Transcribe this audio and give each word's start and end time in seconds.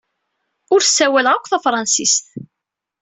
Ur 0.73 0.81
ssawaleɣ 0.83 1.33
akk 1.35 1.47
tafṛensist. 1.51 2.25